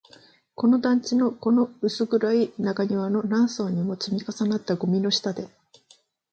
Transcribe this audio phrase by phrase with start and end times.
[0.55, 5.47] この団地の、この薄暗い中庭の、何層にも積み重なったゴミの下で